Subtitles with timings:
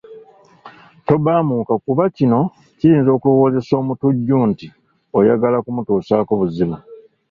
[1.05, 2.39] Tobbamuka kuba kino
[2.77, 4.67] kiyinza okulowoozesa omutujju nti
[5.17, 6.77] oyagala kumutusaako buzibu.